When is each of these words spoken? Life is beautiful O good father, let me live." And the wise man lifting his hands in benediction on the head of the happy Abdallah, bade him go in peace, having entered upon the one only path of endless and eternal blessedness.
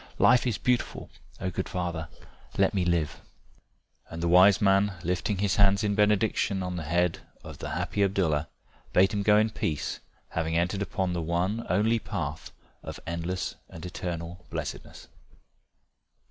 Life 0.17 0.47
is 0.47 0.57
beautiful 0.57 1.11
O 1.39 1.51
good 1.51 1.69
father, 1.69 2.07
let 2.57 2.73
me 2.73 2.83
live." 2.85 3.21
And 4.09 4.23
the 4.23 4.27
wise 4.27 4.59
man 4.59 4.93
lifting 5.03 5.37
his 5.37 5.57
hands 5.57 5.83
in 5.83 5.93
benediction 5.93 6.63
on 6.63 6.75
the 6.75 6.81
head 6.85 7.19
of 7.43 7.59
the 7.59 7.69
happy 7.69 8.01
Abdallah, 8.03 8.49
bade 8.93 9.13
him 9.13 9.21
go 9.21 9.37
in 9.37 9.51
peace, 9.51 9.99
having 10.29 10.57
entered 10.57 10.81
upon 10.81 11.13
the 11.13 11.21
one 11.21 11.67
only 11.69 11.99
path 11.99 12.51
of 12.81 12.99
endless 13.05 13.53
and 13.69 13.85
eternal 13.85 14.43
blessedness. 14.49 15.07